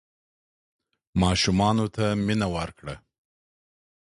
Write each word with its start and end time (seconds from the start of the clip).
ماشومانو 1.21 1.85
ته 1.95 2.05
مینه 2.25 2.47
ورکړه. 2.55 2.95